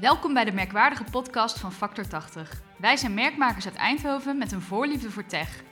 [0.00, 2.62] Welkom bij de merkwaardige podcast van Factor 80.
[2.78, 5.62] Wij zijn merkmakers uit Eindhoven met een voorliefde voor tech.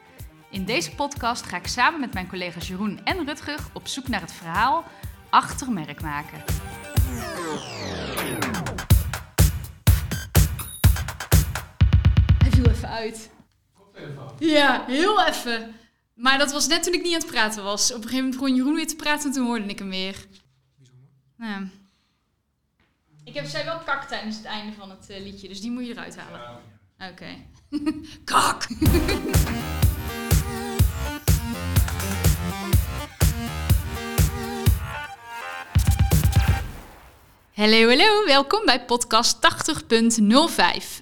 [0.50, 4.20] In deze podcast ga ik samen met mijn collega's Jeroen en Rutger op zoek naar
[4.20, 4.84] het verhaal
[5.30, 6.38] achter merkmaken.
[12.38, 13.30] Hij viel even uit.
[14.38, 15.74] Ja, heel even.
[16.14, 17.90] Maar dat was net toen ik niet aan het praten was.
[17.90, 20.26] Op een gegeven moment begon Jeroen weer te praten en toen hoorde ik hem weer.
[21.38, 21.68] Ja.
[23.28, 25.86] Ik heb, zei wel kak tijdens het einde van het eh, liedje, dus die moet
[25.86, 26.60] je eruit halen.
[26.98, 27.26] Oké.
[28.24, 28.66] kak!
[37.58, 40.20] Hallo, hallo, welkom bij podcast 80.05.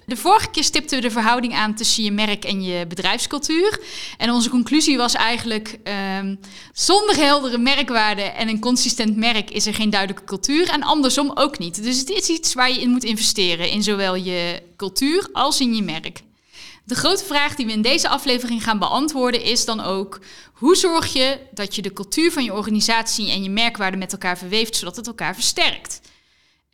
[0.05, 3.79] De vorige keer stipten we de verhouding aan tussen je merk en je bedrijfscultuur.
[4.17, 6.35] En onze conclusie was eigenlijk: ehm,
[6.73, 10.69] zonder heldere merkwaarden en een consistent merk is er geen duidelijke cultuur.
[10.69, 11.83] En andersom ook niet.
[11.83, 15.75] Dus het is iets waar je in moet investeren, in zowel je cultuur als in
[15.75, 16.21] je merk.
[16.85, 20.19] De grote vraag die we in deze aflevering gaan beantwoorden is dan ook:
[20.53, 24.37] hoe zorg je dat je de cultuur van je organisatie en je merkwaarden met elkaar
[24.37, 26.01] verweeft, zodat het elkaar versterkt?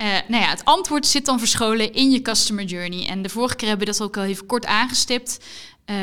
[0.02, 3.08] Uh, nou ja, het antwoord zit dan verscholen in je customer journey.
[3.08, 5.39] En de vorige keer hebben we dat ook al even kort aangestipt.
[5.85, 5.95] Uh,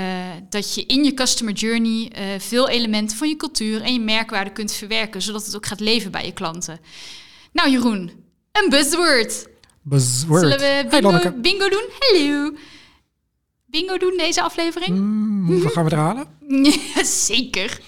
[0.48, 4.52] dat je in je customer journey uh, veel elementen van je cultuur en je merkwaarde
[4.52, 6.80] kunt verwerken, zodat het ook gaat leven bij je klanten.
[7.52, 8.10] Nou, Jeroen,
[8.52, 9.46] een buzzword.
[9.82, 10.40] Buzzword.
[10.40, 11.84] Zullen we bingo, bingo doen?
[11.98, 12.52] Hallo.
[13.66, 14.96] Bingo doen deze aflevering?
[14.96, 16.26] Mm, hoeveel gaan we er halen?
[17.26, 17.80] Zeker.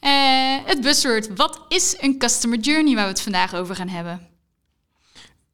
[0.70, 1.36] het buzzword.
[1.36, 4.27] Wat is een customer journey waar we het vandaag over gaan hebben?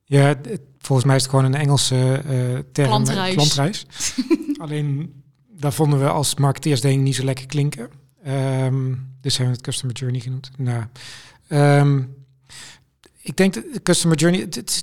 [0.04, 2.88] Ja, het, volgens mij is het gewoon een Engelse uh, term.
[2.88, 3.34] Klantreis.
[3.34, 3.86] klantreis.
[4.62, 5.14] Alleen,
[5.50, 7.90] daar vonden we als marketeers denk ik niet zo lekker klinken.
[8.26, 10.50] Um, dus hebben we het Customer Journey genoemd.
[10.56, 10.84] Nou,
[11.48, 12.14] um,
[13.20, 14.40] ik denk dat Customer Journey...
[14.40, 14.82] Het,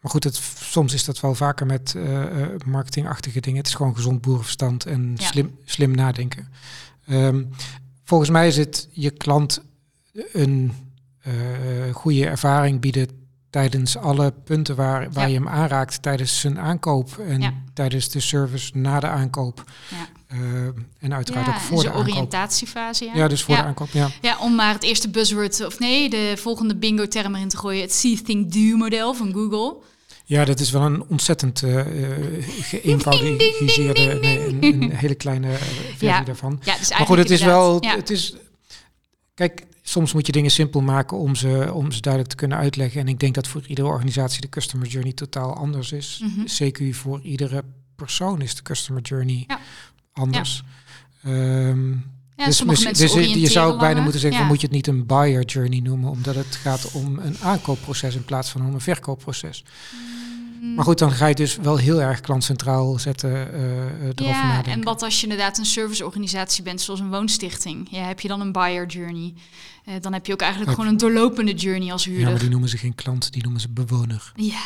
[0.00, 2.24] maar goed, het, soms is dat wel vaker met uh,
[2.66, 3.58] marketingachtige dingen.
[3.58, 5.26] Het is gewoon gezond boerenverstand en ja.
[5.26, 6.48] slim, slim nadenken.
[7.08, 7.48] Um,
[8.04, 9.62] volgens mij is het je klant
[10.32, 10.72] een
[11.26, 13.19] uh, goede ervaring bieden
[13.50, 15.32] tijdens alle punten waar, waar ja.
[15.32, 17.52] je hem aanraakt tijdens zijn aankoop en ja.
[17.74, 19.64] tijdens de service na de aankoop.
[19.88, 20.08] Ja.
[20.36, 20.68] Uh,
[20.98, 23.04] en uiteraard ook voor de, de oriëntatiefase.
[23.04, 23.14] Ja.
[23.14, 23.88] ja, dus voor de aankoop.
[23.90, 24.10] Ja.
[24.20, 27.92] ja, om maar het eerste buzzword, of nee, de volgende bingo-term erin te gooien: het
[27.92, 29.76] See, Think, Do model van Google.
[30.24, 31.82] Ja, dat is wel een ontzettend uh,
[32.60, 35.56] geïnvalidiseerde, nee, een, een, hele kleine
[35.96, 36.60] versie daarvan.
[36.62, 38.36] Ja, dus maar goed, het is wel, het is,
[39.34, 43.00] kijk, soms moet je dingen simpel maken om ze, om ze duidelijk te kunnen uitleggen.
[43.00, 46.20] En ik denk dat voor iedere organisatie de customer journey totaal anders is.
[46.22, 46.46] Mm -hmm.
[46.46, 47.64] CQ voor iedere
[47.96, 49.60] persoon is de customer journey ja.
[50.12, 50.62] anders.
[51.22, 51.30] Ja.
[51.68, 52.04] Um,
[52.36, 55.06] ja, dus, dus, dus je zou ook bijna moeten zeggen, moet je het niet een
[55.06, 59.64] buyer journey noemen, omdat het gaat om een aankoopproces in plaats van om een verkoopproces.
[59.92, 60.20] Mm.
[60.60, 64.72] Maar goed, dan ga je dus wel heel erg klantcentraal zetten, uh, ja, nadenken.
[64.72, 67.88] En wat als je inderdaad een serviceorganisatie bent, zoals een woonstichting?
[67.90, 69.34] Ja, heb je dan een buyer journey?
[69.88, 70.84] Uh, dan heb je ook eigenlijk okay.
[70.84, 72.24] gewoon een doorlopende journey als huurder.
[72.24, 74.32] Ja, maar die noemen ze geen klant, die noemen ze bewoner.
[74.34, 74.60] Ja.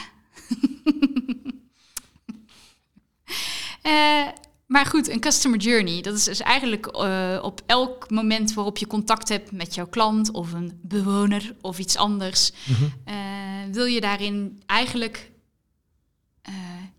[3.82, 4.28] uh,
[4.66, 8.86] maar goed, een customer journey, dat is dus eigenlijk uh, op elk moment waarop je
[8.86, 13.72] contact hebt met jouw klant of een bewoner of iets anders, mm -hmm.
[13.72, 15.32] wil je daarin eigenlijk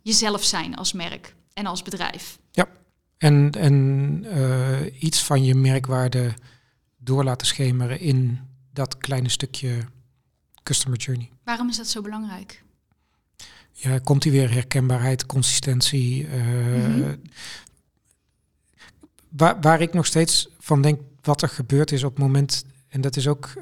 [0.06, 2.40] jezelf zijn als merk en als bedrijf.
[2.52, 2.68] Ja,
[3.18, 3.74] en, en
[4.26, 6.34] uh, iets van je merkwaarde
[6.98, 8.40] door laten schemeren in
[8.74, 9.78] dat kleine stukje
[10.64, 11.30] customer journey.
[11.44, 12.64] Waarom is dat zo belangrijk?
[13.72, 16.28] Ja, komt die weer herkenbaarheid, consistentie.
[16.28, 17.22] Uh, mm -hmm.
[19.30, 23.02] waar, waar ik nog steeds van denk wat er gebeurd is op het moment, en
[23.02, 23.54] dat is ook,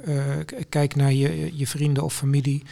[0.69, 2.63] kijk naar je, je vrienden of familie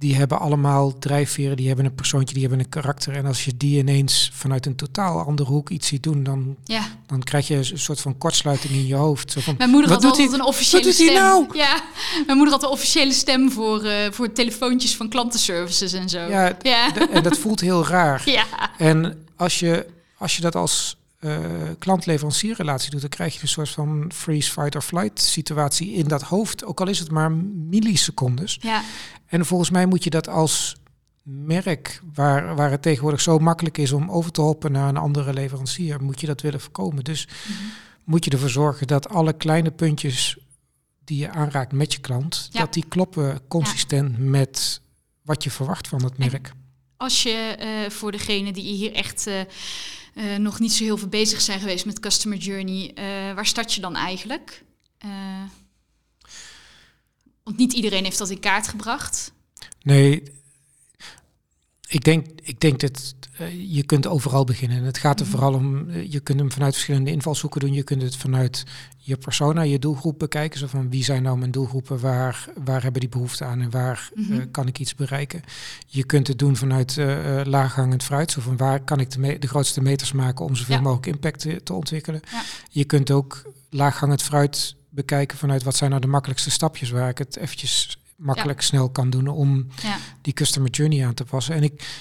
[0.00, 3.14] die hebben allemaal drijfveren, die hebben een persoontje, die hebben een karakter.
[3.14, 6.82] En als je die ineens vanuit een totaal andere hoek iets ziet doen, dan, ja.
[7.06, 9.32] dan krijg je een soort van kortsluiting in je hoofd.
[9.32, 11.06] Zo van, mijn moeder had altijd hij, een officiële wat stem.
[11.06, 11.46] Doet hij nou?
[11.56, 11.82] Ja,
[12.26, 16.18] mijn moeder had een officiële stem voor, uh, voor telefoontjes van klantenservices en zo.
[16.18, 17.08] Ja, ja.
[17.10, 18.22] en dat voelt heel raar.
[18.24, 18.44] Ja.
[18.78, 19.86] En als je,
[20.18, 20.96] als je dat als
[21.78, 26.22] klant-leverancierrelatie doet, dan krijg je een soort van freeze, fight or flight situatie in dat
[26.22, 26.64] hoofd.
[26.64, 28.58] Ook al is het maar millisecondes.
[28.60, 28.82] Ja.
[29.26, 30.76] En volgens mij moet je dat als
[31.22, 35.32] merk, waar, waar het tegenwoordig zo makkelijk is om over te hoppen naar een andere
[35.32, 37.04] leverancier, moet je dat willen voorkomen.
[37.04, 37.72] Dus mm-hmm.
[38.04, 40.38] moet je ervoor zorgen dat alle kleine puntjes
[41.04, 42.60] die je aanraakt met je klant, ja.
[42.60, 44.22] dat die kloppen consistent ja.
[44.24, 44.80] met
[45.22, 46.46] wat je verwacht van het merk.
[46.46, 46.54] En
[46.96, 49.34] als je uh, voor degene die hier echt uh,
[50.20, 52.92] uh, nog niet zo heel veel bezig zijn geweest met customer journey,
[53.34, 54.64] waar start je dan eigenlijk?
[57.42, 59.32] Want niet iedereen heeft dat in kaart gebracht.
[59.82, 60.22] Nee,
[61.90, 64.82] ik, denk, ik denk dat eh, je kunt overal beginnen.
[64.84, 65.34] Het gaat er Mhm.
[65.34, 67.72] vooral om, eh, je kunt hem vanuit verschillende invalshoeken doen.
[67.72, 68.64] Je kunt het vanuit
[68.98, 70.58] je persona, je doelgroep bekijken.
[70.58, 74.10] Zo van wie zijn nou mijn doelgroepen, waar, waar hebben die behoefte aan en waar
[74.16, 74.50] eh, Mhm.
[74.50, 75.42] kan ik iets bereiken.
[75.86, 76.96] Je kunt het doen vanuit
[77.44, 78.30] laaghangend fruit.
[78.30, 80.80] Zo van waar kan ik de, de grootste meters maken om zoveel Ja.
[80.80, 82.20] mogelijk impact te, te ontwikkelen.
[82.32, 82.42] Ja.
[82.70, 87.18] Je kunt ook laaghangend fruit bekijken vanuit wat zijn nou de makkelijkste stapjes waar ik
[87.18, 89.96] het eventjes makkelijk snel kan doen om Ja.
[90.20, 91.54] die customer journey aan te passen.
[91.54, 92.00] En ik,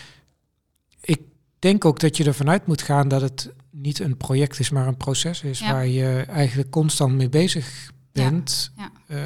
[1.01, 1.21] ik
[1.60, 4.88] denk ook dat je ervan uit moet gaan dat het niet een project is, maar
[4.88, 5.71] een proces is Ja.
[5.71, 8.71] waar je eigenlijk constant mee bezig bent.
[9.07, 9.18] Eh,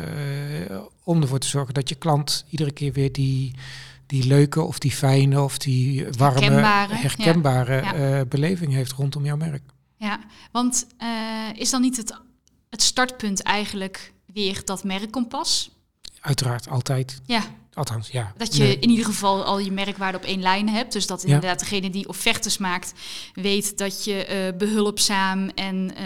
[1.04, 3.54] om ervoor te zorgen dat je klant iedere keer weer die,
[4.06, 9.38] die leuke of die fijne of die warme, Herkenbare, herkenbare, eh, beleving heeft rondom jouw
[9.38, 9.64] merk.
[9.98, 10.20] Ja,
[10.52, 12.20] want eh, is dan niet het,
[12.70, 15.72] het startpunt eigenlijk weer dat merkkompas?
[16.24, 17.22] Uiteraard, altijd.
[17.26, 17.42] Ja,
[17.74, 18.34] Althans, ja.
[18.38, 18.80] dat je Nee.
[18.80, 20.94] in ieder geval al je merkwaarde op één lijn hebt.
[20.94, 21.28] Dus dat Ja.
[21.28, 22.94] inderdaad degene die offertes maakt,
[23.34, 26.04] weet dat je eh, behulpzaam en eh,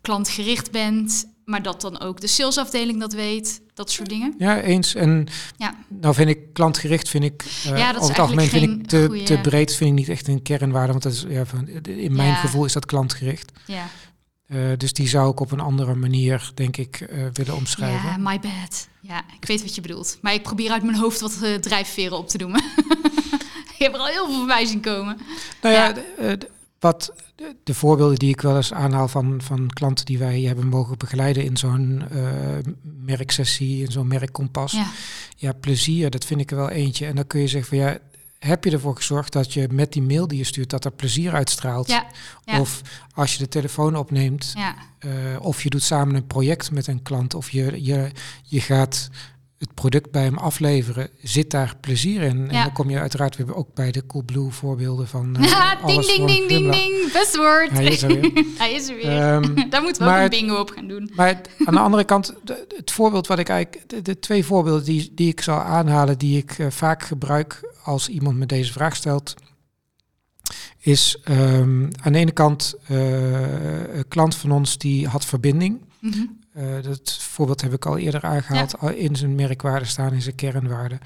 [0.00, 1.26] klantgericht bent.
[1.44, 4.34] Maar dat dan ook de salesafdeling dat weet, dat soort dingen.
[4.38, 4.94] Ja, eens.
[4.94, 5.26] En
[5.56, 5.74] Ja.
[5.88, 8.86] nou vind ik klantgericht, vind ik eh, Ja, dat is over het algemeen vind ik
[8.86, 10.90] te, goeie- te breed, vind ik niet echt een kernwaarde.
[10.92, 12.34] Want dat is, ja, van, in mijn Ja.
[12.34, 13.52] gevoel is dat klantgericht.
[13.66, 13.86] Ja,
[14.46, 18.08] Eh, dus die zou ik op een andere manier, denk ik, eh, willen omschrijven.
[18.08, 18.88] ja my bad.
[19.00, 20.18] Ja, ik weet wat je bedoelt.
[20.22, 22.54] Maar ik probeer uit mijn hoofd wat eh, drijfveren op te doen.
[23.72, 25.16] ik heb er al heel veel voorbij zien komen.
[25.62, 25.92] Nou ja, Ja.
[25.92, 26.50] de, de-
[26.80, 30.66] wat de, de voorbeelden die ik wel eens aanhaal van, van klanten die wij hebben
[30.66, 32.02] mogen begeleiden in zo'n
[33.04, 34.72] merksessie, in zo'n merkkompas.
[34.72, 34.86] Ja,
[35.36, 37.06] Ja, plezier, dat vind ik er wel eentje.
[37.06, 37.98] En dan kun je zeggen van ja,
[38.46, 41.32] heb je ervoor gezorgd dat je met die mail die je stuurt, dat er plezier
[41.32, 41.88] uitstraalt?
[41.88, 42.06] ja,
[42.44, 42.60] ja.
[42.60, 42.80] Of
[43.14, 44.74] als je de telefoon opneemt, ja.
[44.98, 45.10] eh,
[45.40, 48.10] of je doet samen een project met een klant, of je, je,
[48.42, 49.10] je gaat
[49.58, 52.50] het product bij hem afleveren, zit daar plezier in.
[52.50, 55.82] En dan kom je uiteraard weer ook bij de Coolblue voorbeelden van eh, Ja, ding,
[55.82, 57.12] alles ding, ding, ding, ding.
[57.12, 57.70] Best woord.
[57.70, 58.44] Hij is er weer.
[58.58, 59.04] Hij is er weer.
[59.20, 61.10] Ehm, Daar moeten we maar ook een bingo op gaan doen.
[61.14, 64.44] maar het- aan de andere kant, de- het voorbeeld wat ik eigenlijk, de, de twee
[64.44, 68.72] voorbeelden die, die ik zal aanhalen, die ik eh, vaak gebruik als iemand me deze
[68.72, 69.34] vraag stelt,
[70.78, 75.80] is ehm, aan de ene kant eh, een klant van ons die had verbinding.
[76.00, 76.24] Mhm.
[76.56, 78.78] Eh, dat voorbeeld heb ik al eerder aangehaald.
[78.78, 80.98] Al In zijn merkwaarde staan, in zijn kernwaarde.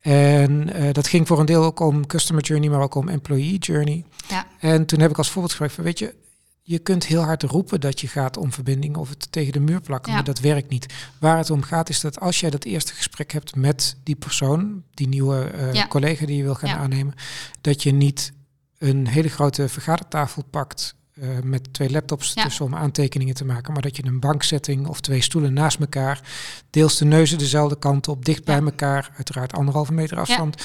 [0.00, 3.58] En eh, dat ging voor een deel ook om customer journey, maar ook om employee
[3.58, 4.04] journey.
[4.28, 4.46] Ja.
[4.60, 6.14] En toen heb ik als voorbeeld gebruikt van, weet je,
[6.62, 9.80] je kunt heel hard roepen dat je gaat om verbinding of het tegen de muur
[9.80, 10.16] plakken, Ja.
[10.16, 10.94] maar dat werkt niet.
[11.20, 14.82] Waar het om gaat is dat als jij dat eerste gesprek hebt met die persoon,
[14.94, 15.86] die nieuwe eh, Ja.
[15.86, 17.14] collega die je wil gaan aannemen,
[17.60, 18.32] dat je niet
[18.78, 22.42] een hele grote vergadertafel pakt eh, met twee laptops Ja.
[22.42, 26.20] tussen om aantekeningen te maken, maar dat je een bankzetting of twee stoelen naast elkaar,
[26.70, 28.62] deels de neuzen dezelfde kant op, dicht bij Ja.
[28.62, 30.62] elkaar, uiteraard anderhalve meter afstand.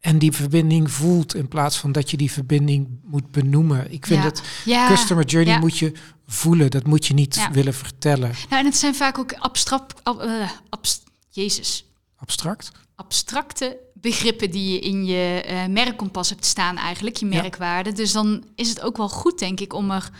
[0.00, 3.92] En die verbinding voelt in plaats van dat je die verbinding moet benoemen.
[3.92, 4.88] Ik vind het Ja.
[4.88, 5.92] customer journey moet je
[6.26, 6.70] voelen.
[6.70, 8.30] Dat moet je niet willen vertellen.
[8.48, 11.86] Nou, en het zijn vaak ook abstract, ab- eh, abst- Jezus,
[12.16, 12.70] Abstract.
[13.04, 17.40] Abstracte begrippen die je in je eh, merkkompas hebt staan eigenlijk, je Ja.
[17.40, 17.92] merkwaarde.
[17.92, 20.10] Dus dan is het ook wel goed, denk ik, om er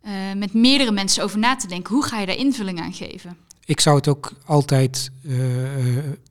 [0.00, 1.94] eh, met meerdere mensen over na te denken.
[1.94, 3.36] Hoe ga je daar invulling aan geven?
[3.64, 5.34] Ik zou het ook altijd eh,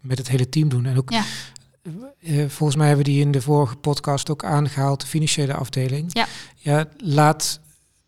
[0.01, 0.85] met het hele team doen.
[0.85, 1.23] En ook, Ja.
[2.47, 6.09] volgens mij hebben we die in de vorige podcast ook aangehaald, de financiële afdeling.
[6.13, 6.27] Ja.
[6.57, 7.59] ja laat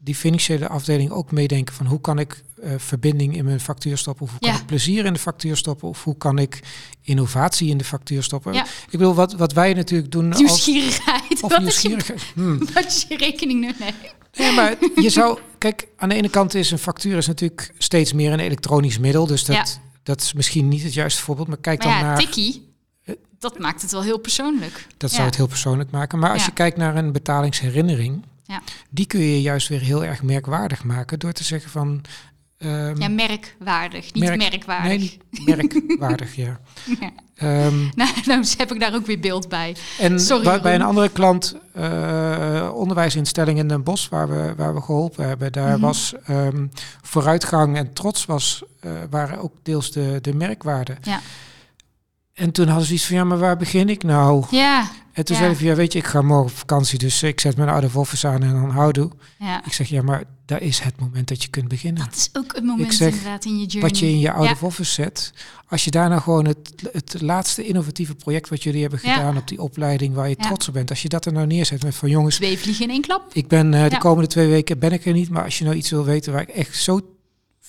[0.02, 4.26] die financiële afdeling ook meedenken van hoe kan ik eh, verbinding in mijn factuur stoppen?
[4.26, 5.88] Of hoe kan ik plezier in de factuur stoppen?
[5.88, 6.60] Of hoe kan ik
[7.02, 8.54] innovatie in de factuur stoppen?
[8.54, 8.64] Ja.
[8.64, 10.38] Ik bedoel, wat, wat wij natuurlijk doen als...
[10.40, 11.44] Nieuwsgierigheid.
[11.44, 12.22] Of Wat is, je, nieuwsgierigheid.
[12.34, 12.60] Hmm.
[12.74, 13.92] wat is je rekening nee.
[14.38, 15.40] Nee, maar je zou...
[15.58, 19.26] Kijk, aan de ene kant is een factuur is natuurlijk steeds meer een elektronisch middel.
[19.28, 19.66] Dus dat, Ja.
[20.04, 21.48] dat is misschien niet het juiste voorbeeld.
[21.48, 22.18] Maar kijk Maar dan ja, naar...
[22.18, 22.68] tikkie,
[23.40, 24.88] dat maakt het wel heel persoonlijk.
[24.98, 25.16] Dat Ja.
[25.16, 26.20] zou het heel persoonlijk maken.
[26.20, 26.46] Maar als Ja.
[26.46, 28.62] je kijkt naar een betalingsherinnering, Ja.
[28.90, 32.02] die kun je juist weer heel erg merkwaardig maken door te zeggen van.
[32.58, 34.88] ehm, Ja, merkwaardig, niet Merk- merkwaardig.
[34.90, 36.60] nee, niet merkwaardig, ja.
[37.00, 37.12] Ja.
[37.36, 39.76] Ehm, Nou, nou heb ik daar ook weer beeld bij.
[40.00, 44.74] en Sorry, bij, bij een andere klant, eh, onderwijsinstelling in Den Bosch, waar we, waar
[44.74, 45.80] we geholpen hebben, daar Mhm.
[45.82, 46.68] was ehm,
[47.02, 50.98] vooruitgang en trots was, eh, waren ook deels de, de merkwaarden.
[51.02, 51.20] Ja.
[52.40, 54.46] En toen hadden ze iets van, ja, maar waar begin ik nou?
[54.52, 55.42] Ja, En toen Ja.
[55.42, 57.90] zei van, ja, weet je, ik ga morgen op vakantie, dus ik zet mijn oude
[57.94, 59.12] office aan en dan houdoe.
[59.40, 59.66] ja.
[59.66, 62.04] Ik zeg, ja, maar daar is het moment dat je kunt beginnen.
[62.06, 63.82] Dat is ook het moment Ik zeg, inderdaad in je journey.
[63.90, 64.66] Wat je in je oude Ja.
[64.68, 65.34] office zet,
[65.68, 66.58] als je daarna gewoon het,
[66.92, 70.74] het laatste innovatieve project wat jullie hebben gedaan op die opleiding waar je trots op
[70.74, 73.30] bent, als je dat er nou neerzet met van jongens, Twee vliegen in één klap.
[73.34, 75.76] ik ben eh, de komende twee weken ben ik er niet, maar als je nou
[75.76, 77.02] iets wil weten waar ik echt zo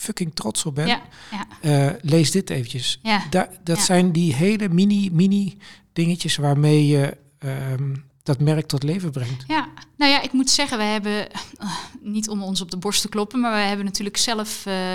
[0.01, 2.99] fucking trots op ben, Ja, ja, eh, lees dit eventjes.
[3.03, 3.23] ja.
[3.31, 5.59] Da- dat zijn die hele mini, mini
[5.93, 9.45] dingetjes waarmee je ehm, dat merk tot leven brengt.
[9.47, 13.01] Ja, nou ja, ik moet zeggen, we hebben, eh, niet om ons op de borst
[13.03, 14.93] te kloppen, maar we hebben natuurlijk zelf, eh,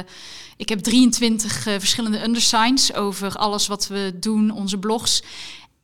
[0.58, 5.24] ik heb 23 eh, verschillende undersigns over alles wat we doen, onze blogs.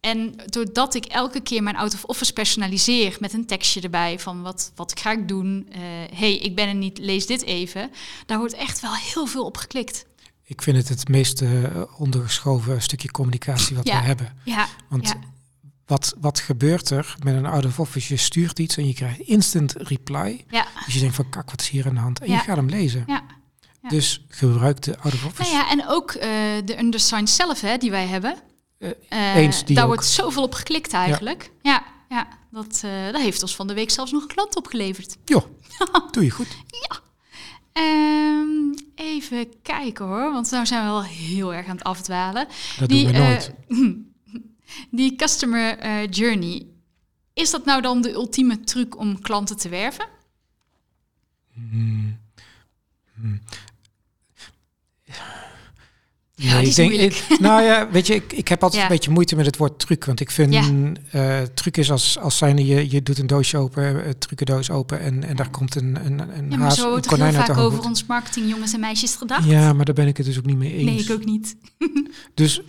[0.01, 4.41] En doordat ik elke keer mijn out of office personaliseer met een tekstje erbij van
[4.41, 5.79] wat, wat ga ik doen, eh
[6.17, 7.91] hey, ik ben er niet, lees dit even,
[8.25, 10.05] daar wordt echt wel heel veel op geklikt.
[10.43, 11.63] Ik vind het het meest eh,
[11.98, 14.00] ondergeschoven stukje communicatie wat Ja.
[14.00, 14.38] we hebben.
[14.43, 15.15] Ja, Want ja,
[15.86, 18.13] wat, wat gebeurt er met een out of office?
[18.13, 20.46] Je stuurt iets en je krijgt instant reply.
[20.50, 22.20] ja, Dus je denkt van kak, wat is hier aan de hand?
[22.20, 23.03] En je gaat hem lezen.
[23.08, 23.24] ja.
[23.89, 25.51] Dus gebruik de out of office.
[25.51, 26.29] Nou ja, en ook eh,
[26.65, 28.36] de undersigns zelf hè, die wij hebben.
[28.81, 29.93] Eh, Eh, eens, die daar ook.
[29.93, 31.51] wordt zoveel op geklikt eigenlijk.
[31.61, 35.17] Ja, ja, dat, eh, dat heeft ons van de week zelfs nog een klant opgeleverd.
[35.25, 35.55] Jo,
[36.11, 36.47] doe je goed.
[37.73, 42.47] Ehm, even kijken hoor, want nou zijn we wel heel erg aan het afdwalen.
[42.79, 43.53] Dat die, doen we nooit.
[43.67, 43.77] eh,
[45.00, 46.65] die customer eh, journey,
[47.33, 50.05] is dat nou dan de ultieme truc om klanten te werven?
[51.53, 52.19] Hmm.
[53.13, 53.41] Hmm.
[56.43, 58.88] Ja, Nee, ik denk, ik- nou ja, weet je, ik, ik heb altijd Ja.
[58.89, 60.05] een beetje moeite met het woord truc.
[60.05, 60.63] Want ik vind, Ja.
[61.12, 65.00] eh, truc is als, als zijnde, je, je doet een doosje open, een trucendoos open
[65.00, 67.83] en, en daar komt een, een, een Ja, maar haas, zo wordt heel vaak over
[67.83, 69.45] ons marketing jongens en meisjes gedacht.
[69.50, 70.83] Ja, maar daar ben ik het dus ook niet mee eens.
[70.89, 71.55] nee, ik ook niet.
[72.33, 72.62] Dus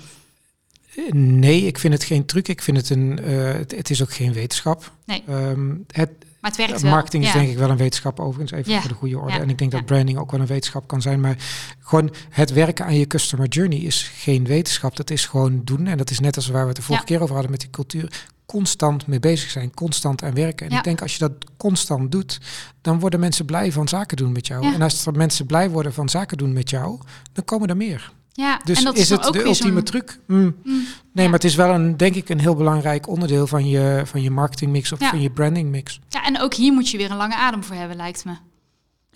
[0.96, 2.48] eh, nee, ik vind het geen truc.
[2.48, 4.92] Ik vind het een, eh, het, het is ook geen wetenschap.
[5.06, 5.22] Nee.
[5.28, 6.10] Ehm, het,
[6.42, 6.90] Maar het werkt wel.
[6.90, 7.38] marketing is ja.
[7.38, 8.80] denk ik wel een wetenschap overigens, even Ja.
[8.80, 9.38] voor de goede orde.
[9.38, 11.20] En ik denk dat branding ook wel een wetenschap kan zijn.
[11.20, 11.36] Maar
[11.80, 14.96] gewoon het werken aan je customer journey is geen wetenschap.
[14.96, 15.86] Dat is gewoon doen.
[15.86, 17.70] En dat is net als waar we het de vorige keer over hadden met die
[17.70, 18.26] cultuur.
[18.46, 20.70] Constant mee bezig zijn, constant aan werken.
[20.70, 22.40] En ik denk als je dat constant doet,
[22.80, 24.74] dan worden mensen blij van zaken doen met jou.
[24.74, 26.98] En als er mensen blij worden van zaken doen met jou,
[27.32, 28.12] dan komen er meer.
[28.34, 30.18] Ja, Dus en dat is het ook de ultieme truc?
[30.26, 30.38] Mm.
[30.38, 31.22] Mm, Nee, ja.
[31.24, 34.30] maar het is wel een, denk ik, een heel belangrijk onderdeel van je, van je
[34.30, 35.08] marketingmix of Ja.
[35.08, 36.00] van je brandingmix.
[36.08, 38.30] Ja, en ook hier moet je weer een lange adem voor hebben, lijkt me.
[38.30, 38.38] Ja.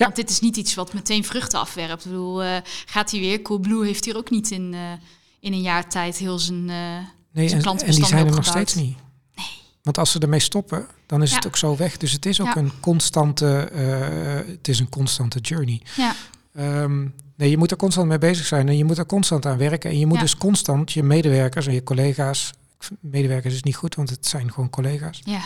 [0.04, 2.04] Want dit is niet iets wat meteen vruchten afwerpt.
[2.04, 2.56] Ik bedoel, eh,
[2.86, 3.42] gaat hij weer?
[3.42, 4.80] Coolblue heeft hier ook niet in, eh,
[5.40, 6.70] in een jaar tijd heel zijn...
[6.70, 6.76] eh,
[7.32, 8.96] Nee, Zijn en, en die zijn er nog steeds niet.
[9.82, 11.96] Want als ze ermee stoppen, dan is het ook zo weg.
[11.96, 13.44] Dus het is ook een constante,
[14.46, 15.82] het is een constante journey.
[15.96, 16.14] ja,
[16.54, 19.58] Ehm, nee, je moet er constant mee bezig zijn en je moet er constant aan
[19.58, 19.90] werken.
[19.90, 20.22] En je moet Ja.
[20.22, 22.52] dus constant je medewerkers en je collega's,
[23.00, 25.20] medewerkers is niet goed, want het zijn gewoon collega's.
[25.24, 25.40] ja,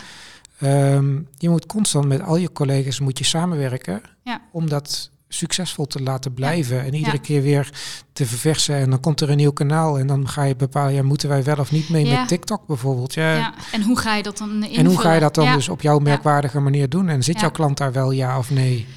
[0.59, 4.41] Ehm, je moet constant met al je collega's moet je samenwerken Ja.
[4.51, 7.21] om dat succesvol te laten blijven en iedere Ja.
[7.21, 7.69] keer weer
[8.13, 8.75] te verversen.
[8.75, 11.43] En dan komt er een nieuw kanaal en dan ga je bepalen, ja, moeten wij
[11.43, 13.13] wel of niet mee met TikTok bijvoorbeeld?
[13.13, 13.53] Ja, ja.
[13.71, 14.75] En hoe ga je dat dan invullen?
[14.77, 17.09] En hoe ga je dat dan dus op jouw merkwaardige manier doen?
[17.09, 18.87] En zit jouw klant daar wel ja of nee?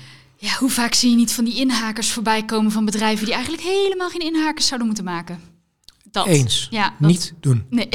[0.44, 3.64] Ja, hoe vaak zie je niet van die inhakers voorbij komen van bedrijven die eigenlijk
[3.64, 5.40] helemaal geen inhakers zouden moeten maken?
[6.10, 6.26] Dat.
[6.26, 6.68] Eens.
[6.70, 7.66] Ja, dat- Niet doen.
[7.70, 7.88] Nee.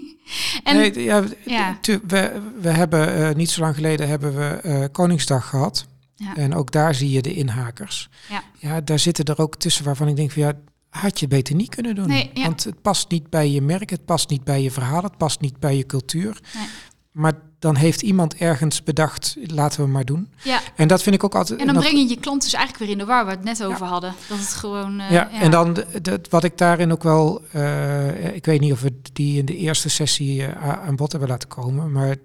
[0.64, 1.78] en, nee, ja, ja.
[1.82, 5.86] we, we hebben eh, niet zo lang geleden hebben we eh, Koningsdag gehad.
[6.16, 6.36] Ja.
[6.36, 8.08] En ook daar zie je de inhakers.
[8.28, 8.42] Ja.
[8.58, 10.52] ja, daar zitten er ook tussen waarvan ik denk van ja,
[10.90, 12.08] had je beter niet kunnen doen.
[12.08, 12.42] Nee, ja.
[12.42, 15.40] Want het past niet bij je merk, het past niet bij je verhaal, het past
[15.40, 16.40] niet bij je cultuur.
[16.54, 16.66] Nee.
[17.12, 17.32] Maar
[17.64, 20.28] dan heeft iemand ergens bedacht, laten we maar doen.
[20.42, 20.60] ja.
[20.76, 21.60] En dat vind ik ook altijd.
[21.60, 23.48] En dan dat- breng je je klant dus eigenlijk weer in de war, waar we
[23.48, 24.14] het net over hadden.
[24.28, 25.00] Dat het gewoon...
[25.00, 28.80] eh, ja, en dan de- wat ik daarin ook wel, eh, ik weet niet of
[28.80, 32.16] we die in de eerste sessie eh, aan bod hebben laten komen, maar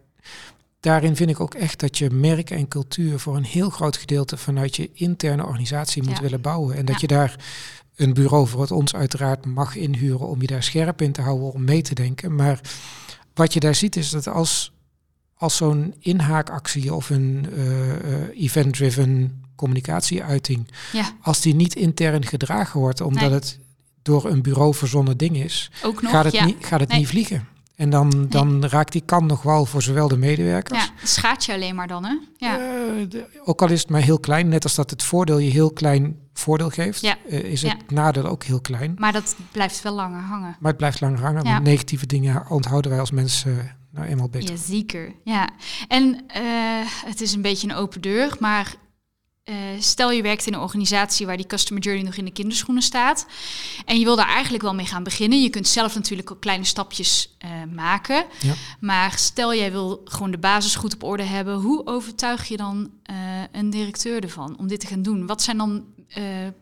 [0.80, 4.38] daarin vind ik ook echt dat je merk en cultuur voor een heel groot gedeelte
[4.38, 6.22] vanuit je interne organisatie moet Ja.
[6.22, 6.76] willen bouwen.
[6.76, 7.36] En dat je daar
[7.96, 11.52] een bureau voor het ons uiteraard mag inhuren om je daar scherp in te houden,
[11.54, 12.36] om mee te denken.
[12.36, 12.60] Maar
[13.34, 14.72] wat je daar ziet is dat als,
[15.40, 22.80] als zo'n inhaakactie of een eh, eh, event-driven communicatieuiting Ja, als die niet intern gedragen
[22.80, 23.32] wordt, omdat Nee.
[23.32, 23.60] het
[24.02, 26.12] door een bureau verzonnen ding is, ook nog.
[26.12, 26.46] gaat het, ja.
[26.46, 26.98] niet, gaat het Nee.
[27.00, 27.48] niet vliegen.
[27.76, 30.84] En dan, dan raakt die kan nog wel voor zowel de medewerkers.
[30.86, 32.18] Ja, schaadt je alleen maar dan, hè?
[32.38, 35.38] Ja, eh, de- ook al is het maar heel klein, net als dat het voordeel
[35.38, 37.16] je heel klein voordeel geeft, Ja.
[37.28, 37.94] is het Ja.
[37.96, 38.96] nadeel ook heel klein.
[38.98, 40.56] maar dat blijft wel langer hangen.
[40.60, 41.52] Maar het blijft lang hangen, Ja.
[41.52, 44.50] want negatieve dingen onthouden wij als mensen nou eenmaal beter.
[44.50, 45.16] Ja, zeker.
[45.24, 45.50] Ja.
[45.88, 46.42] En eh,
[47.06, 48.76] het is een beetje een open deur, maar
[49.44, 52.84] eh, stel je werkt in een organisatie waar die customer journey nog in de kinderschoenen
[52.84, 53.26] staat
[53.86, 55.42] en je wil daar eigenlijk wel mee gaan beginnen.
[55.42, 58.54] Je kunt zelf natuurlijk ook kleine stapjes eh, maken, Ja.
[58.80, 62.92] maar stel jij wil gewoon de basis goed op orde hebben, hoe overtuig je dan
[63.52, 65.26] een directeur ervan om dit te gaan doen?
[65.26, 65.86] Wat zijn dan,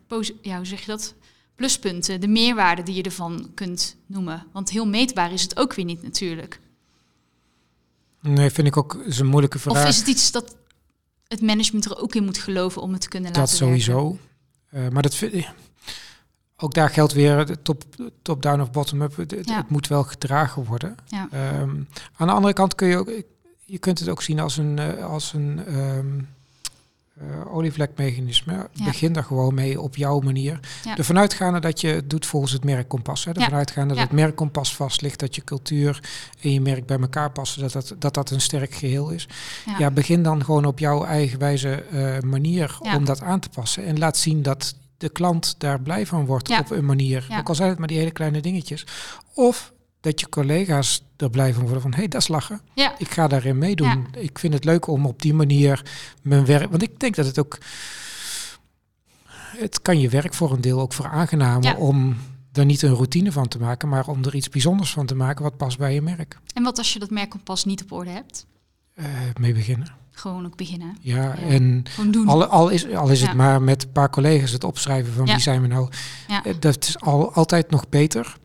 [0.06, 1.14] posi- ja, hoe zeg je dat?
[1.56, 4.46] Pluspunten, de meerwaarde die je ervan kunt noemen.
[4.52, 6.60] Want heel meetbaar is het ook weer niet natuurlijk.
[8.20, 9.82] Nee, vind ik ook is een moeilijke vraag.
[9.82, 10.56] Of is het iets dat
[11.26, 13.80] het management er ook in moet geloven om het te kunnen Dat laten werken?
[13.82, 14.18] sowieso.
[14.70, 15.50] Eh, maar dat vind ik-
[16.56, 17.84] ook daar geldt weer de top,
[18.22, 19.16] top-down of bottom-up.
[19.16, 19.56] Het, het- Ja.
[19.56, 20.96] het moet wel gedragen worden.
[21.06, 21.28] Ja.
[21.30, 21.70] Ehm,
[22.16, 23.10] aan de andere kant kun je ook,
[23.64, 26.20] je kunt het ook zien als een, eh, als een ehm,
[27.20, 28.52] eh, olievlekmechanisme.
[28.72, 28.84] Ja.
[28.84, 30.60] Begin daar gewoon mee op jouw manier.
[30.84, 30.96] Ja.
[30.96, 33.24] Ervan uitgaande dat je het doet volgens het merkkompas.
[33.24, 33.30] Hè.
[33.30, 33.56] Ervan Ja.
[33.56, 36.00] uitgaande dat het merkkompas vast ligt, dat je cultuur
[36.40, 39.28] en je merk bij elkaar passen, dat dat, dat, dat een sterk geheel is.
[39.78, 39.90] Ja.
[39.90, 43.84] Begin dan gewoon op jouw eigenwijze eh manier om dat aan te passen.
[43.84, 46.58] En laat zien dat de klant daar blij van wordt Ja.
[46.58, 47.26] op een manier.
[47.38, 48.86] Ook al zijn het maar die hele kleine dingetjes.
[49.34, 52.60] Of dat je collega's er blij van worden van, hé, hey, dat is lachen.
[52.74, 52.94] Ja.
[52.98, 54.06] Ik ga daarin meedoen.
[54.16, 55.82] Ik vind het leuk om op die manier
[56.22, 56.70] mijn werk...
[56.70, 57.58] Want ik denk dat het ook...
[59.56, 61.74] Het kan je werk voor een deel ook veraangenamen Ja.
[61.74, 62.16] om
[62.52, 65.42] er niet een routine van te maken, maar om er iets bijzonders van te maken
[65.42, 66.38] wat past bij je merk.
[66.54, 68.46] En wat als je dat merkkompas niet op orde hebt?
[68.94, 69.04] Eh,
[69.40, 69.88] mee beginnen.
[70.10, 70.96] Gewoon ook beginnen.
[71.00, 71.34] Ja, Ja.
[71.36, 71.82] en
[72.26, 73.26] al, al is, al is Ja.
[73.26, 75.32] het maar met een paar collega's het opschrijven van Ja.
[75.32, 75.88] wie zijn we nou.
[76.28, 78.37] Eh, Dat is al, altijd nog beter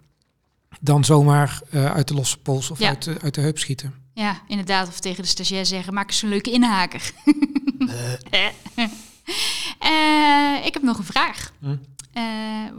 [0.84, 2.88] dan zomaar eh, uit de losse pols of Ja.
[2.88, 3.94] uit, de, uit de heup schieten.
[4.14, 4.88] Ja, inderdaad.
[4.88, 7.12] Of tegen de stagiair zeggen, maak eens een leuke inhaker.
[9.80, 11.54] Eh, ik heb nog een vraag.
[11.60, 11.76] Hm?
[12.14, 12.24] Eh,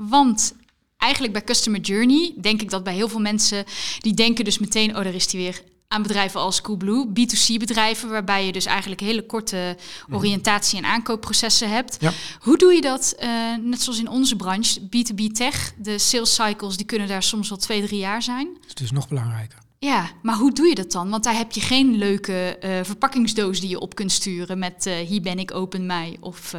[0.08, 0.54] want
[0.96, 3.64] eigenlijk bij Customer Journey denk ik dat bij heel veel mensen...
[3.98, 5.62] die denken dus meteen, oh, daar is die weer...
[5.94, 8.08] aan bedrijven als Coolblue, B2C bedrijven...
[8.08, 9.76] waarbij je dus eigenlijk hele korte
[10.10, 11.96] oriëntatie- en aankoopprocessen hebt.
[12.00, 12.12] Ja.
[12.40, 13.28] Hoe doe je dat, eh,
[13.60, 15.72] net zoals in onze branche, B2B tech...
[15.76, 18.48] de sales cycles die kunnen daar soms wel twee, drie jaar zijn...
[18.60, 19.58] Dat is dus nog belangrijker.
[19.78, 21.10] Ja, maar hoe doe je dat dan?
[21.10, 24.94] Want daar heb je geen leuke eh, verpakkingsdoos die je op kunt sturen met eh,
[24.96, 26.16] hier ben ik, open mij.
[26.20, 26.54] Of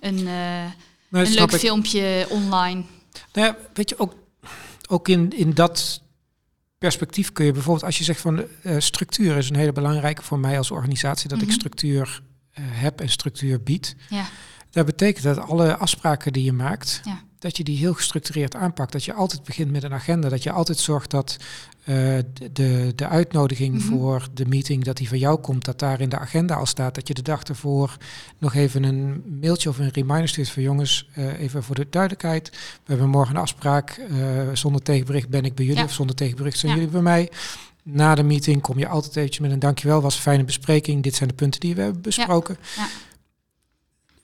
[0.00, 0.28] een,
[1.08, 1.58] Nee, een leuk ik.
[1.58, 2.82] filmpje online.
[3.32, 4.14] Nou ja, weet je, ook,
[4.88, 6.00] ook in, in dat
[6.86, 10.38] perspectief kun je bijvoorbeeld, als je zegt van eh, structuur is een hele belangrijke voor
[10.38, 11.46] mij als organisatie, dat Mhm.
[11.46, 13.96] ik structuur eh, heb en structuur bied.
[14.08, 14.24] Ja,
[14.70, 17.20] Dat betekent dat alle afspraken die je maakt, Ja.
[17.46, 18.92] Dat je die heel gestructureerd aanpakt.
[18.92, 20.28] Dat je altijd begint met een agenda.
[20.28, 21.36] Dat je altijd zorgt dat
[21.84, 21.94] eh,
[22.52, 23.86] de, de, uitnodiging Mhm.
[23.88, 26.94] voor de meeting, dat die van jou komt, dat daar in de agenda al staat.
[26.94, 27.96] Dat je de dag ervoor
[28.38, 32.50] nog even een mailtje of een reminder stuurt van jongens, eh, even voor de duidelijkheid.
[32.50, 32.58] We
[32.92, 33.90] hebben morgen een afspraak.
[33.90, 34.16] eh,
[34.52, 35.86] zonder tegenbericht ben ik bij jullie Ja.
[35.86, 36.78] of zonder tegenbericht zijn Ja.
[36.78, 37.30] jullie bij mij.
[37.82, 41.02] Na de meeting kom je altijd eventjes met een dankjewel, was een fijne bespreking.
[41.02, 42.86] Dit zijn de punten die we hebben besproken ja.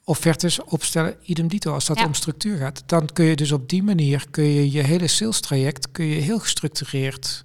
[0.04, 1.72] Offertes opstellen, idem dito.
[1.72, 2.04] Als dat Ja.
[2.06, 5.40] om structuur gaat, dan kun je dus op die manier kun je je hele sales
[5.40, 7.44] traject kun je heel gestructureerd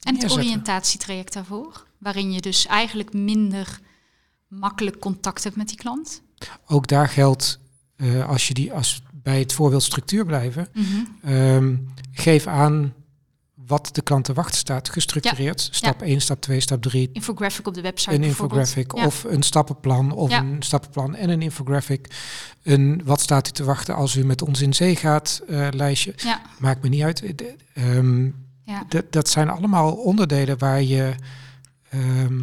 [0.00, 0.38] en het neerzetten.
[0.48, 1.86] oriëntatietraject daarvoor.
[1.98, 3.80] Waarin je dus eigenlijk minder
[4.48, 6.22] makkelijk contact hebt met die klant.
[6.66, 7.58] Ook daar geldt
[7.96, 11.32] eh, als je die als bij het voorbeeld structuur blijven, Mhm.
[11.32, 11.76] ehm,
[12.12, 12.94] geef aan
[13.66, 15.68] wat de klant te wachten staat, gestructureerd.
[15.72, 19.06] Stap 1, stap 2, stap 3, Infographic op de website een infographic Ja.
[19.06, 20.38] of een stappenplan of Ja.
[20.40, 22.10] een stappenplan en een infographic.
[22.62, 26.12] Een wat staat u te wachten als u met ons in zee gaat eh, lijstje.
[26.16, 27.22] Ja, Maakt me niet uit.
[27.22, 28.24] Eh, de- ehm,
[28.64, 28.86] ja.
[29.10, 31.14] dat, zijn allemaal onderdelen waar je
[31.90, 32.42] ehm,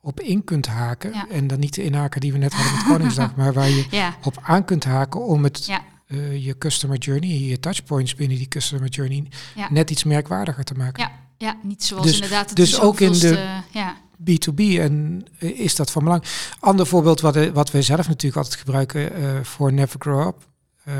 [0.00, 1.12] op in kunt haken.
[1.12, 1.28] Ja.
[1.30, 4.16] En dan niet de inhaken die we net hadden met Koningsdag, maar waar je ja,
[4.22, 5.64] op aan kunt haken om het,
[6.10, 9.68] Eh, je customer journey, je touchpoints binnen die customer journey Ja.
[9.70, 11.02] net iets merkwaardiger te maken.
[11.02, 15.24] ja, ja, niet zoals Dus- inderdaad het dus ook in de- zoveelste- Ja, B2B en
[15.38, 16.22] eh, is dat van belang.
[16.60, 20.48] Ander voorbeeld wat, eh, wat wij zelf natuurlijk altijd gebruiken eh, voor Never Grow Up.
[20.84, 20.94] eh,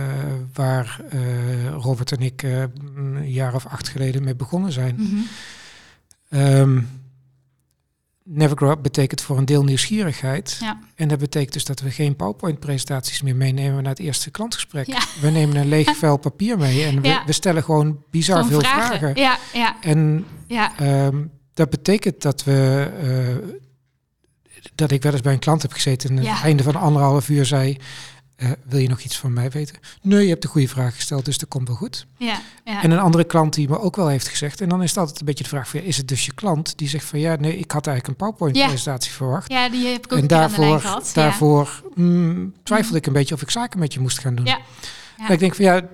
[0.53, 2.63] waar eh, Robert en ik eh,
[2.95, 4.95] een jaar of acht geleden mee begonnen zijn.
[4.99, 5.17] mhm.
[6.29, 6.81] Ehm,
[8.33, 10.57] Never Grow Up betekent voor een deel nieuwsgierigheid.
[10.61, 10.79] ja.
[10.95, 14.87] En dat betekent dus dat we geen PowerPoint-presentaties meer meenemen naar het eerste klantgesprek.
[14.87, 14.99] Ja.
[15.21, 17.23] We nemen een leeg vel papier mee en we, Ja.
[17.27, 18.99] we stellen gewoon bizar Gewoon veel vragen.
[18.99, 19.21] vragen.
[19.21, 20.79] Ja, ja, En ja.
[20.79, 21.17] ehm,
[21.55, 22.91] dat betekent dat we...
[23.03, 23.49] eh,
[24.75, 27.29] dat ik wel eens bij een klant heb gezeten en aan het einde van anderhalf
[27.29, 27.77] uur zei...
[28.41, 29.77] eh, wil je nog iets van mij weten?
[30.03, 32.07] Nee, je hebt de goede vraag gesteld, dus dat komt wel goed.
[32.17, 32.83] ja, ja.
[32.83, 34.61] En een andere klant die me ook wel heeft gezegd.
[34.61, 36.35] En dan is het altijd een beetje de vraag: van, ja, is het dus je
[36.35, 39.53] klant die zegt van ja, nee, ik had eigenlijk een PowerPoint-presentatie verwacht.
[39.53, 41.11] Ja, die heb ik ook en daarvoor, gehad.
[41.15, 44.47] Daarvoor mm, twijfelde ik een beetje of ik zaken met je moest gaan doen.
[44.47, 44.59] Ja.
[45.27, 45.89] En ik denk van ja,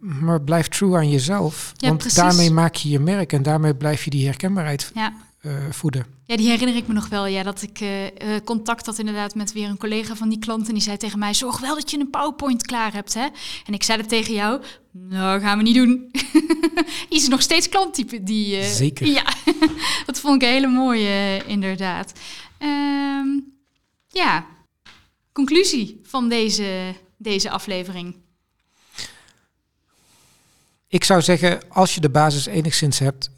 [0.00, 1.72] maar blijf true aan jezelf.
[1.76, 2.18] Want precies.
[2.18, 4.92] daarmee maak je je merk en daarmee blijf je die herkenbaarheid
[5.42, 5.50] Ja.
[5.50, 6.06] eh, voeden.
[6.24, 7.26] Ja, die herinner ik me nog wel.
[7.26, 10.68] Ja, dat ik eh, eh, contact had inderdaad met weer een collega van die klant.
[10.68, 13.14] En die zei tegen mij, zorg wel dat je een PowerPoint klaar hebt.
[13.14, 13.26] Hè?
[13.66, 14.62] En ik zei dat tegen jou.
[14.90, 16.10] Nou, gaan we niet doen.
[17.08, 18.22] Is nog steeds klanttype.
[18.22, 19.06] Die, Zeker.
[19.06, 19.34] Ja,
[20.06, 22.12] dat vond ik een hele mooie, inderdaad.
[22.58, 23.28] Ehm,
[24.08, 24.46] ja,
[25.32, 28.16] conclusie van deze, deze aflevering.
[30.88, 33.30] Ik zou zeggen, als je de basis enigszins hebt,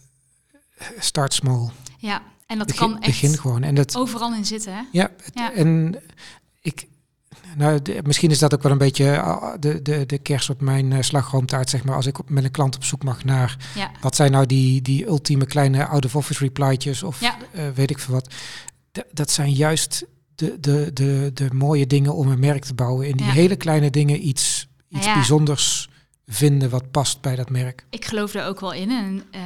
[0.98, 1.70] start small.
[2.06, 3.62] Ja, en dat Begin, kan echt begin gewoon.
[3.62, 4.74] En dat, overal in zitten.
[4.74, 4.80] Hè?
[4.92, 5.52] Ja, het- Ja.
[5.52, 5.94] en
[6.60, 6.86] ik,
[7.56, 10.60] Nou, de- misschien is dat ook wel een beetje ah, de, de, de kers op
[10.60, 11.94] mijn eh, slagroomtaart, zeg maar.
[11.96, 13.90] Als ik op, met een klant op zoek mag naar Ja.
[14.00, 17.36] wat zijn nou die, die ultieme kleine out-of-office replytjes of Ja.
[17.52, 18.30] eh, weet ik veel wat.
[18.92, 23.08] D- dat zijn juist de, de, de, de mooie dingen om een merk te bouwen.
[23.08, 25.88] In die hele kleine dingen iets, iets bijzonders
[26.26, 27.84] vinden wat past bij dat merk.
[27.90, 28.90] Ik geloof daar ook wel in.
[28.90, 29.40] En eh,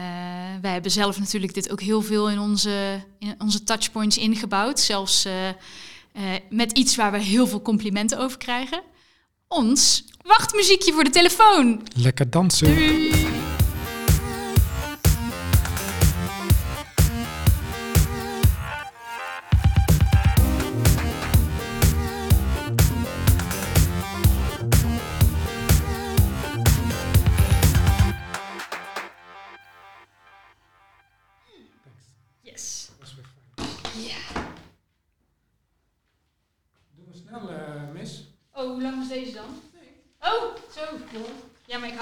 [0.63, 4.81] wij hebben zelf natuurlijk dit ook heel veel in onze, in onze touchpoints ingebouwd.
[4.81, 5.55] Zelfs eh, eh,
[6.51, 8.83] met iets waar we heel veel complimenten over krijgen.
[9.49, 11.83] Ons wachtmuziekje voor de telefoon.
[11.95, 12.69] Lekker dansen.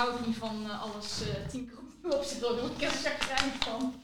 [0.06, 2.60] Hou ook niet van eh, alles eh, tien opnieuw opzetten.
[2.60, 3.94] Word ik er chagrijnig van.